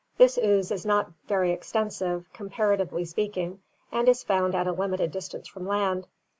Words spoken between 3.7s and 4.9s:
and is found at a